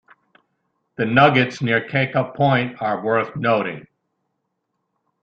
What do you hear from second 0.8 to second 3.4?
The Nuggets near Kaka Point are worth